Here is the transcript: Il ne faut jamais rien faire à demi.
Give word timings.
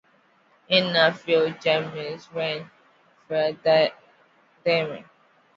Il 0.67 0.87
ne 0.87 1.11
faut 1.11 1.53
jamais 1.63 2.17
rien 2.17 2.69
faire 3.27 3.53
à 3.67 3.91
demi. 4.65 5.03